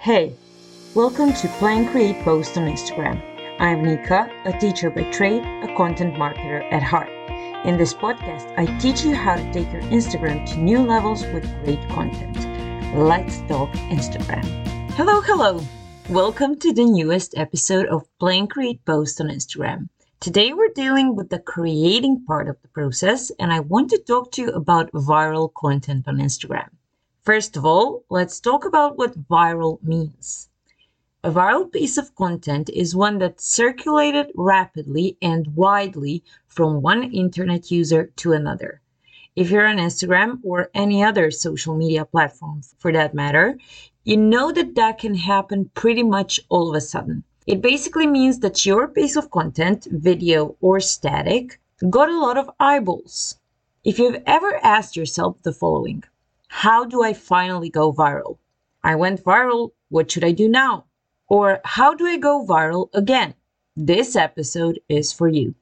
[0.00, 0.36] Hey,
[0.94, 3.20] welcome to Plan Create Post on Instagram.
[3.58, 7.08] I'm Nika, a teacher by trade, a content marketer at heart.
[7.66, 11.42] In this podcast, I teach you how to take your Instagram to new levels with
[11.64, 12.36] great content.
[12.96, 14.44] Let's talk Instagram.
[14.92, 15.60] Hello, hello.
[16.08, 19.88] Welcome to the newest episode of Plan Create Post on Instagram.
[20.20, 24.30] Today we're dealing with the creating part of the process, and I want to talk
[24.32, 26.68] to you about viral content on Instagram.
[27.28, 30.48] First of all, let's talk about what viral means.
[31.22, 37.70] A viral piece of content is one that circulated rapidly and widely from one internet
[37.70, 38.80] user to another.
[39.36, 43.58] If you're on Instagram or any other social media platform for that matter,
[44.04, 47.24] you know that that can happen pretty much all of a sudden.
[47.46, 51.60] It basically means that your piece of content, video or static,
[51.90, 53.36] got a lot of eyeballs.
[53.84, 56.04] If you've ever asked yourself the following
[56.48, 58.38] how do I finally go viral?
[58.82, 59.72] I went viral.
[59.90, 60.86] What should I do now?
[61.28, 63.34] Or how do I go viral again?
[63.76, 65.54] This episode is for you.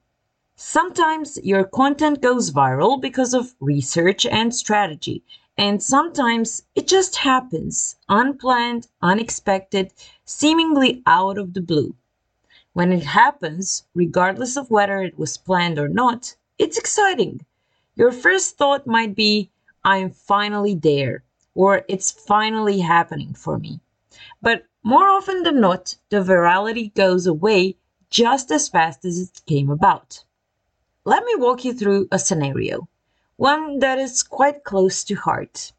[0.54, 5.22] Sometimes your content goes viral because of research and strategy,
[5.58, 9.92] and sometimes it just happens unplanned, unexpected,
[10.24, 11.94] seemingly out of the blue.
[12.72, 17.44] When it happens, regardless of whether it was planned or not, it's exciting.
[17.96, 19.50] Your first thought might be,
[19.88, 21.22] I'm finally there,
[21.54, 23.78] or it's finally happening for me.
[24.42, 27.76] But more often than not, the virality goes away
[28.10, 30.24] just as fast as it came about.
[31.04, 32.88] Let me walk you through a scenario,
[33.36, 35.72] one that is quite close to heart.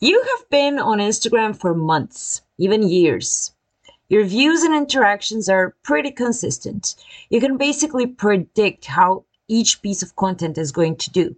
[0.00, 3.52] You have been on Instagram for months, even years.
[4.10, 6.94] Your views and interactions are pretty consistent.
[7.30, 11.36] You can basically predict how each piece of content is going to do.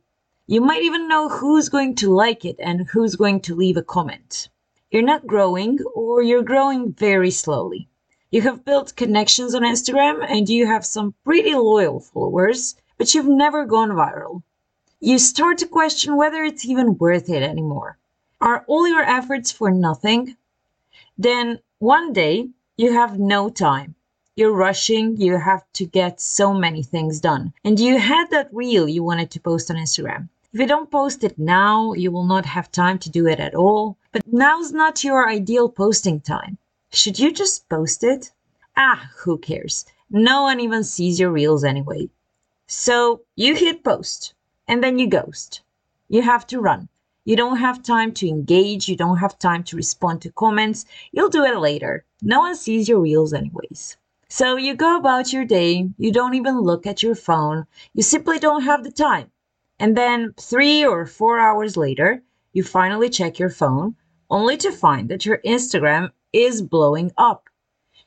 [0.49, 3.83] You might even know who's going to like it and who's going to leave a
[3.83, 4.49] comment.
[4.93, 7.89] You're not growing, or you're growing very slowly.
[8.31, 13.27] You have built connections on Instagram and you have some pretty loyal followers, but you've
[13.27, 14.45] never gone viral.
[15.01, 17.99] You start to question whether it's even worth it anymore.
[18.41, 20.37] Are all your efforts for nothing?
[21.19, 23.97] Then one day you have no time.
[24.37, 27.53] You're rushing, you have to get so many things done.
[27.65, 30.29] And you had that reel you wanted to post on Instagram.
[30.57, 33.55] If you don't post it now, you will not have time to do it at
[33.55, 33.99] all.
[34.11, 36.57] But now's not your ideal posting time.
[36.91, 38.33] Should you just post it?
[38.75, 39.85] Ah, who cares?
[40.09, 42.09] No one even sees your reels anyway.
[42.67, 44.33] So you hit post
[44.67, 45.61] and then you ghost.
[46.09, 46.89] You have to run.
[47.27, 48.89] You don't have time to engage.
[48.89, 50.87] You don't have time to respond to comments.
[51.13, 52.07] You'll do it later.
[52.23, 53.99] No one sees your reels anyways.
[54.31, 55.91] So you go about your day.
[55.99, 57.67] You don't even look at your phone.
[57.93, 59.31] You simply don't have the time.
[59.79, 62.23] And then three or four hours later,
[62.55, 63.95] you finally check your phone,
[64.31, 67.51] only to find that your Instagram is blowing up.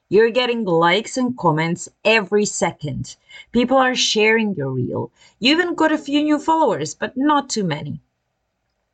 [0.10, 3.16] You're getting likes and comments every second.
[3.52, 5.12] People are sharing your reel.
[5.40, 8.02] You even got a few new followers, but not too many.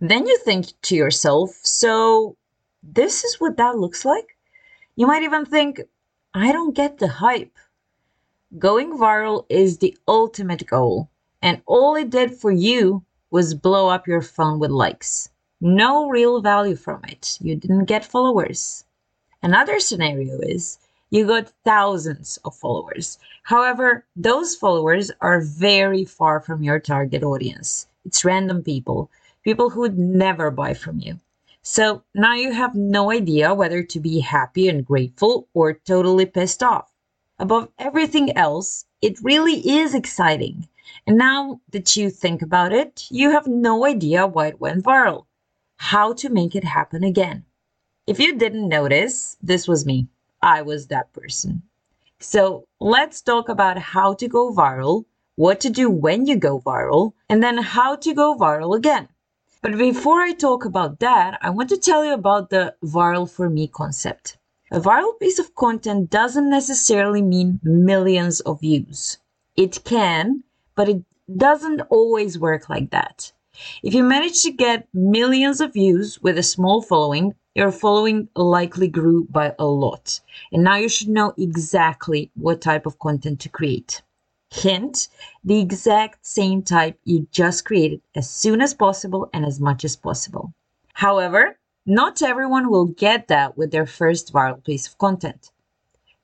[0.01, 2.35] Then you think to yourself, so
[2.83, 4.37] this is what that looks like?
[4.97, 5.81] You might even think,
[6.33, 7.57] I don't get the hype.
[8.59, 11.09] Going viral is the ultimate goal
[11.45, 15.29] and all it did for you was blow up your phone with likes.
[15.61, 17.37] No real value from it.
[17.39, 18.83] You didn't get followers.
[19.43, 20.79] Another scenario is
[21.11, 23.19] you got thousands of followers.
[23.43, 27.85] However, those followers are very far from your target audience.
[28.05, 29.11] It's random people,
[29.43, 31.19] people who would never buy from you.
[31.61, 36.63] So now you have no idea whether to be happy and grateful or totally pissed
[36.63, 36.91] off.
[37.37, 40.67] Above everything else, it really is exciting
[41.07, 45.25] and now that you think about it, you have no idea why it went viral,
[45.77, 47.45] how to make it happen again.
[48.07, 50.07] If you didn't notice, this was me.
[50.41, 51.63] I was that person.
[52.19, 57.13] So let's talk about how to go viral, what to do when you go viral,
[57.29, 59.09] and then how to go viral again.
[59.61, 63.49] But before I talk about that, I want to tell you about the viral for
[63.49, 64.37] me concept.
[64.71, 69.17] A viral piece of content doesn't necessarily mean millions of views.
[69.57, 70.43] It can,
[70.75, 71.03] but it
[71.37, 73.31] doesn't always work like that.
[73.81, 78.89] If you manage to get millions of views with a small following, your following likely
[78.89, 80.19] grew by a lot.
[80.51, 84.01] And now you should know exactly what type of content to create.
[84.51, 85.07] Hint
[85.43, 89.95] the exact same type you just created as soon as possible and as much as
[89.95, 90.53] possible.
[90.93, 95.51] However, not everyone will get that with their first viral piece of content.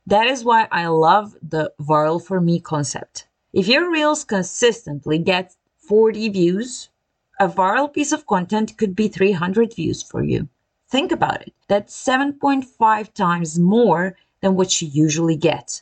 [0.06, 3.28] That is why I love the viral for me concept.
[3.54, 6.90] If your reels consistently get 40 views,
[7.38, 10.48] a viral piece of content could be 300 views for you.
[10.88, 11.54] Think about it.
[11.68, 15.82] That's 7.5 times more than what you usually get.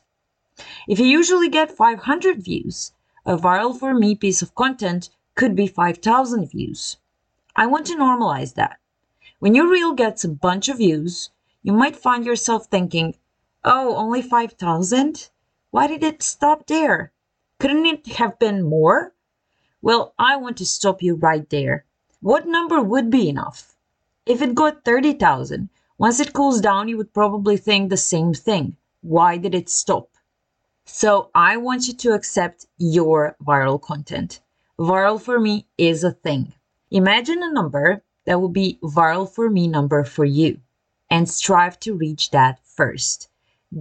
[0.88, 2.92] If you usually get 500 views,
[3.24, 6.98] a viral for me piece of content could be 5,000 views.
[7.56, 8.80] I want to normalize that.
[9.38, 11.30] When your reel gets a bunch of views,
[11.62, 13.16] you might find yourself thinking,
[13.64, 15.30] oh, only 5,000?
[15.70, 17.12] Why did it stop there?
[17.60, 19.14] Couldn't it have been more?
[19.82, 21.84] Well, I want to stop you right there.
[22.22, 23.76] What number would be enough?
[24.26, 25.68] If it got 30,000,
[25.98, 28.78] once it cools down, you would probably think the same thing.
[29.02, 30.10] Why did it stop?
[30.86, 34.40] So I want you to accept your viral content.
[34.80, 36.54] Viral for me is a thing.
[36.92, 40.62] Imagine a number that will be viral for me number for you
[41.10, 43.28] and strive to reach that first.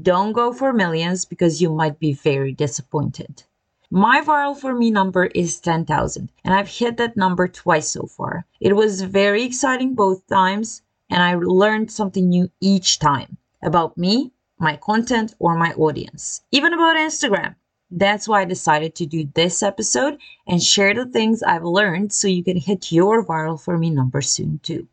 [0.02, 3.44] Don't go for millions because you might be very disappointed.
[3.90, 8.44] My viral for me number is 10,000 and I've hit that number twice so far.
[8.60, 14.32] It was very exciting both times and I learned something new each time about me,
[14.58, 17.54] my content, or my audience, even about Instagram.
[17.90, 22.28] That's why I decided to do this episode and share the things I've learned so
[22.28, 24.86] you can hit your viral for me number soon too.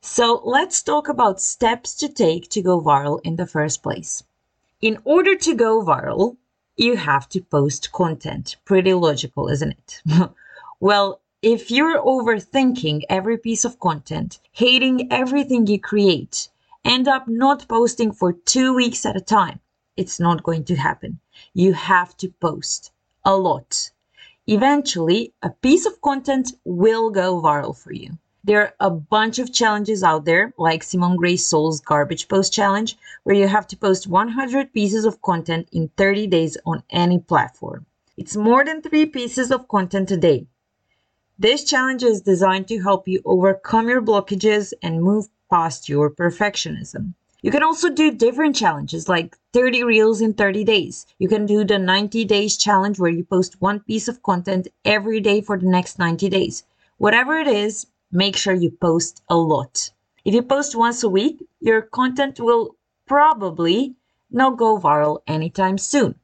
[0.00, 4.24] So let's talk about steps to take to go viral in the first place.
[4.80, 6.38] In order to go viral,
[6.76, 8.56] you have to post content.
[8.64, 10.02] Pretty logical, isn't it?
[10.80, 16.48] well, if you're overthinking every piece of content, hating everything you create,
[16.84, 19.60] end up not posting for two weeks at a time,
[19.96, 21.20] it's not going to happen.
[21.54, 22.92] You have to post
[23.24, 23.90] a lot.
[24.46, 28.18] Eventually, a piece of content will go viral for you.
[28.46, 32.96] There are a bunch of challenges out there, like Simone Grace Seol's Garbage Post Challenge,
[33.24, 37.86] where you have to post 100 pieces of content in 30 days on any platform.
[38.16, 40.46] It's more than three pieces of content a day.
[41.36, 47.14] This challenge is designed to help you overcome your blockages and move past your perfectionism.
[47.42, 51.04] You can also do different challenges like 30 reels in 30 days.
[51.18, 55.18] You can do the 90 days challenge where you post one piece of content every
[55.18, 56.62] day for the next 90 days.
[56.98, 59.90] Whatever it is, make sure you post a lot.
[60.24, 62.76] If you post once a week, your content will
[63.06, 63.94] probably
[64.30, 66.16] not go viral anytime soon.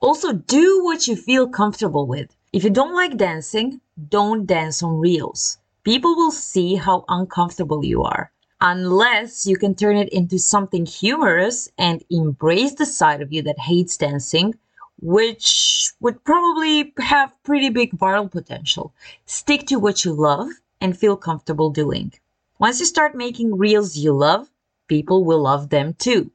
[0.00, 2.34] Also, do what you feel comfortable with.
[2.52, 5.58] If you don't like dancing, don't dance on reels.
[5.84, 8.32] People will see how uncomfortable you are.
[8.60, 13.58] Unless you can turn it into something humorous and embrace the side of you that
[13.58, 14.54] hates dancing,
[15.00, 18.92] which would probably have pretty big viral potential.
[19.26, 20.48] Stick to what you love
[20.82, 22.12] and feel comfortable doing.
[22.58, 24.50] Once you start making reels you love,
[24.88, 26.30] people will love them too.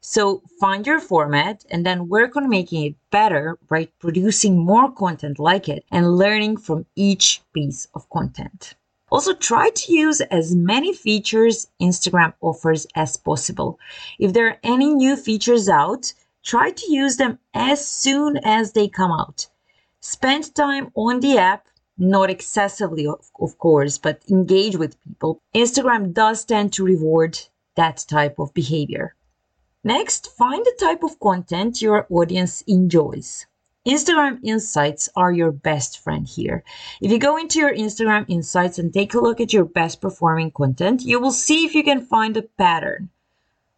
[0.00, 5.38] So find your format and then work on making it better by producing more content
[5.38, 8.74] like it and learning from each piece of content.
[9.10, 13.78] Also, try to use as many features Instagram offers as possible.
[14.18, 16.12] If there are any new features out,
[16.42, 19.46] try to use them as soon as they come out.
[20.00, 21.68] Spend time on the app
[22.02, 27.38] not excessively, of, of course, but engage with people, Instagram does tend to reward
[27.76, 29.14] that type of behavior.
[29.84, 33.46] Next, find the type of content your audience enjoys.
[33.86, 36.62] Instagram Insights are your best friend here.
[37.00, 40.50] If you go into your Instagram Insights and take a look at your best performing
[40.50, 43.10] content, you will see if you can find a pattern.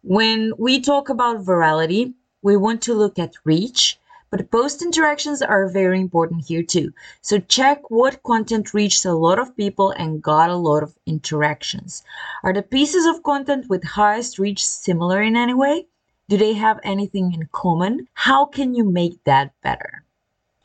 [0.03, 3.97] When we talk about virality, we want to look at reach,
[4.35, 6.91] but post interactions are very important here too.
[7.21, 12.03] So check what content reached a lot of people and got a lot of interactions.
[12.43, 15.87] Are the pieces of content with highest reach similar in any way?
[16.27, 18.09] Do they have anything in common?
[18.13, 20.03] How can you make that better?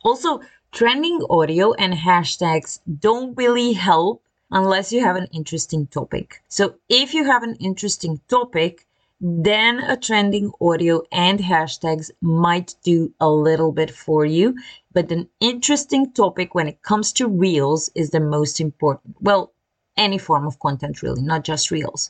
[0.03, 0.41] Also,
[0.73, 6.43] trending audio and hashtags don't really help unless you have an interesting topic.
[6.49, 8.85] So if you have an interesting topic,
[9.23, 14.55] then a trending audio and hashtags might do a little bit for you.
[14.93, 19.15] But an interesting topic when it comes to reels is the most important.
[19.21, 19.53] Well,
[19.95, 22.09] any form of content, really, not just reels.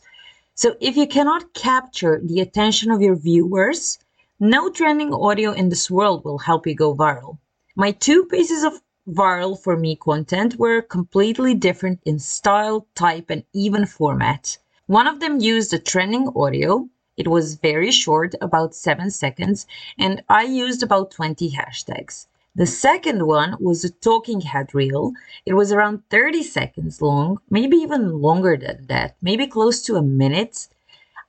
[0.55, 3.99] So if you cannot capture the attention of your viewers,
[4.39, 7.39] no trending audio in this world will help you go viral.
[7.75, 13.43] My two pieces of viral for me content were completely different in style, type, and
[13.51, 14.57] even format.
[14.87, 16.87] One of them used a trending audio,
[17.21, 22.25] it was very short, about 7 seconds, and I used about 20 hashtags.
[22.55, 25.13] The second one was a talking head reel.
[25.45, 30.01] It was around 30 seconds long, maybe even longer than that, maybe close to a
[30.01, 30.67] minute.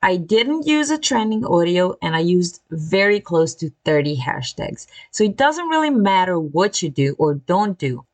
[0.02, 4.87] I didn't use a trending audio and I used very close to 30 hashtags.
[5.11, 8.06] So it doesn't really matter what you do or don't do.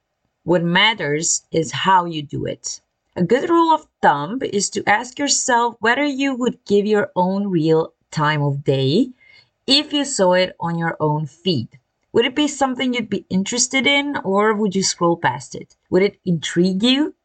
[0.43, 2.81] What matters is how you do it.
[3.19, 7.49] A good rule of thumb is to ask yourself whether you would give your own
[7.49, 9.11] reel time of day
[9.67, 11.81] if you saw it on your own feed.
[12.13, 15.75] Would it be something you'd be interested in or would you scroll past it?
[15.91, 17.17] Would it intrigue you?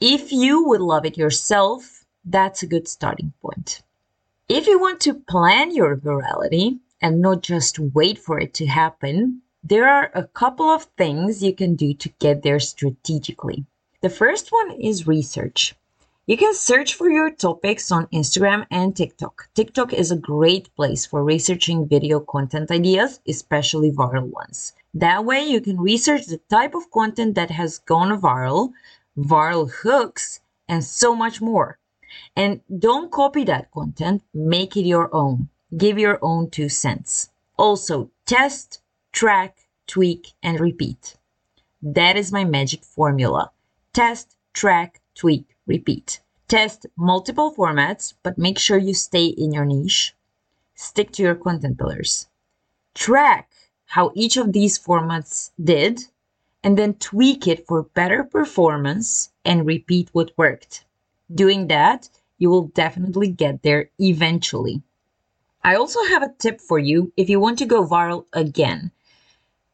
[0.00, 3.82] If you would love it yourself, that's a good starting point.
[4.48, 9.42] If you want to plan your virality and not just wait for it to happen,
[9.62, 13.64] there are a couple of things you can do to get there strategically.
[14.02, 15.74] The first one is research.
[16.26, 19.48] You can search for your topics on Instagram and TikTok.
[19.54, 24.74] TikTok is a great place for researching video content ideas, especially viral ones.
[24.92, 28.72] That way, you can research the type of content that has gone viral,
[29.16, 31.78] viral hooks, and so much more.
[32.34, 35.48] And don't copy that content, make it your own.
[35.74, 37.30] Give your own two cents.
[37.56, 41.16] Also, test, track, tweak, and repeat.
[41.80, 43.52] That is my magic formula.
[43.96, 46.20] Test, track, tweak, repeat.
[46.48, 50.14] Test multiple formats, but make sure you stay in your niche.
[50.74, 52.28] Stick to your content pillars.
[52.92, 53.50] Track
[53.86, 56.02] how each of these formats did,
[56.62, 60.84] and then tweak it for better performance and repeat what worked.
[61.34, 64.82] Doing that, you will definitely get there eventually.
[65.64, 68.90] I also have a tip for you if you want to go viral again.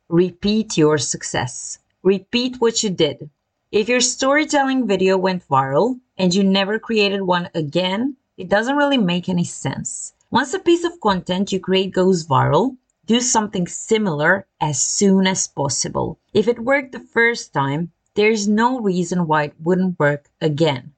[0.09, 1.81] Repeat your success.
[2.05, 3.29] Repeat what you did.
[3.73, 8.99] If your storytelling video went viral and you never created one again, it doesn't really
[8.99, 10.13] make any sense.
[10.31, 12.77] Once a piece of content you create goes viral,
[13.07, 16.19] do something similar as soon as possible.
[16.35, 20.93] If it worked the first time, there's no reason why it wouldn't work again.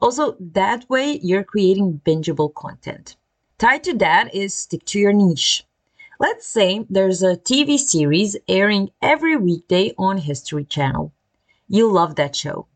[0.00, 3.16] Also, that way you're creating bingeable content.
[3.58, 5.64] Tied to that is stick to your niche.
[6.20, 11.12] Let's say there's a TV series airing every weekday on History Channel.
[11.68, 12.66] You love that show.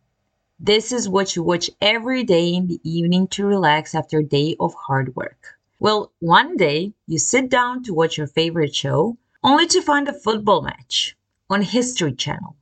[0.58, 4.56] This is what you watch every day in the evening to relax after a day
[4.58, 5.58] of hard work.
[5.78, 10.12] Well, one day you sit down to watch your favorite show only to find a
[10.12, 11.16] football match
[11.50, 12.56] on History Channel.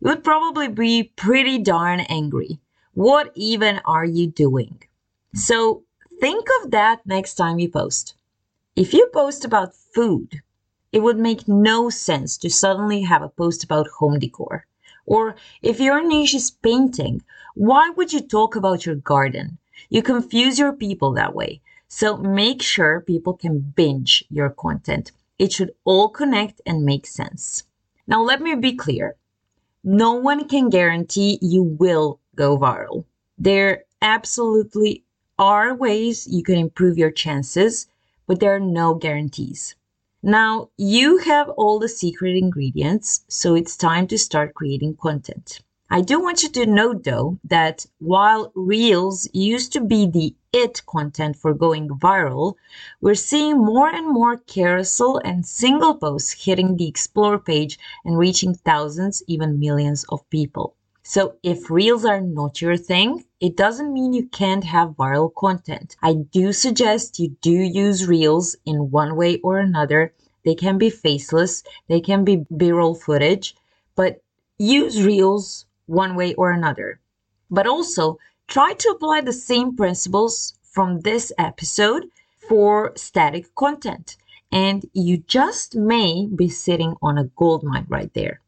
[0.00, 2.58] You would probably be pretty darn angry.
[2.94, 4.82] What even are you doing?
[5.32, 5.84] So
[6.20, 8.14] think of that next time you post.
[8.74, 10.42] If you post about food,
[10.90, 14.66] it would make no sense to suddenly have a post about home decor.
[15.08, 17.22] Or if your niche is painting,
[17.54, 19.56] why would you talk about your garden?
[19.88, 21.62] You confuse your people that way.
[21.88, 25.10] So make sure people can binge your content.
[25.38, 27.62] It should all connect and make sense.
[28.06, 29.16] Now, let me be clear.
[29.82, 33.06] No one can guarantee you will go viral.
[33.38, 35.04] There absolutely
[35.38, 37.86] are ways you can improve your chances,
[38.26, 39.74] but there are no guarantees.
[40.22, 45.60] Now, you have all the secret ingredients, so it's time to start creating content.
[45.90, 50.84] I do want you to note though that while Reels used to be the it
[50.86, 52.54] content for going viral,
[53.00, 58.54] we're seeing more and more carousel and single posts hitting the explore page and reaching
[58.54, 60.74] thousands, even millions of people.
[61.08, 65.96] So if reels are not your thing, it doesn't mean you can't have viral content.
[66.02, 70.12] I do suggest you do use reels in one way or another.
[70.44, 73.56] They can be faceless, they can be b-roll footage,
[73.96, 74.22] but
[74.58, 77.00] use reels one way or another.
[77.50, 84.18] But also try to apply the same principles from this episode for static content.
[84.52, 88.42] And you just may be sitting on a gold mine right there.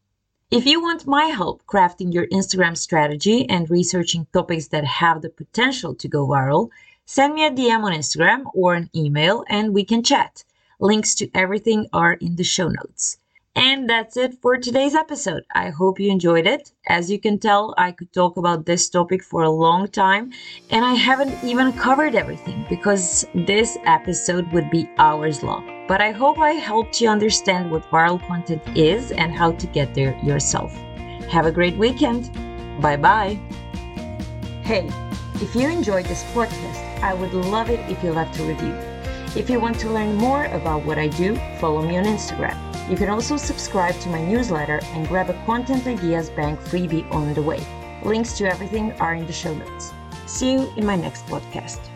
[0.50, 5.30] If you want my help crafting your Instagram strategy and researching topics that have the
[5.30, 6.70] potential to go viral,
[7.06, 10.42] send me a DM on Instagram or an email and we can chat.
[10.80, 13.18] Links to everything are in the show notes.
[13.54, 15.44] And that's it for today's episode.
[15.54, 16.72] I hope you enjoyed it.
[16.88, 20.32] As you can tell, I could talk about this topic for a long time,
[20.70, 25.79] and I haven't even covered everything because this episode would be hours long.
[25.90, 29.92] But I hope I helped you understand what viral content is and how to get
[29.92, 30.72] there yourself.
[31.28, 32.30] Have a great weekend.
[32.80, 33.40] Bye bye.
[34.62, 34.88] Hey,
[35.42, 38.72] if you enjoyed this podcast, I would love it if you left a review.
[39.34, 42.56] If you want to learn more about what I do, follow me on Instagram.
[42.88, 47.34] You can also subscribe to my newsletter and grab a Content Ideas Bank freebie on
[47.34, 47.66] the way.
[48.04, 49.92] Links to everything are in the show notes.
[50.26, 51.90] See you in my next podcast.